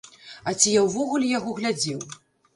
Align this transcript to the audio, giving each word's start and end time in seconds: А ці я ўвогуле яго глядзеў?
А 0.51 0.53
ці 0.61 0.73
я 0.75 0.81
ўвогуле 0.87 1.29
яго 1.37 1.55
глядзеў? 1.61 2.01